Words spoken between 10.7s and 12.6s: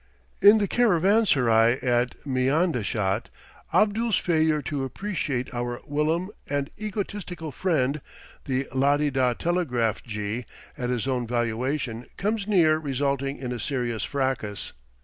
at his own valuation comes